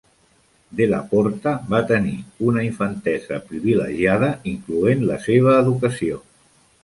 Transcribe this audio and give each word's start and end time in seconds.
Della 0.77 0.99
Porta 1.11 1.51
va 1.73 1.81
tenir 1.91 2.13
una 2.47 2.63
infantesa 2.69 3.39
privilegiada 3.51 4.31
incloent 4.53 5.07
la 5.13 5.19
seva 5.29 5.55
educació. 5.65 6.19